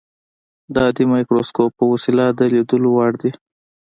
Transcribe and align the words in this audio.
د 0.73 0.75
عادي 0.85 1.05
مایکروسکوپ 1.13 1.71
په 1.79 1.85
وسیله 1.91 2.25
د 2.31 2.39
لیدلو 2.53 2.89
وړ 2.97 3.11
دي. 3.21 3.31